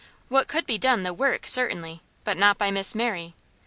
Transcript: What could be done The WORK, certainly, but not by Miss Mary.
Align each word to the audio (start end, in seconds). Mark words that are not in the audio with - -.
What 0.29 0.47
could 0.47 0.65
be 0.65 0.79
done 0.79 1.03
The 1.03 1.13
WORK, 1.13 1.45
certainly, 1.45 2.01
but 2.23 2.35
not 2.35 2.57
by 2.57 2.71
Miss 2.71 2.95
Mary. 2.95 3.35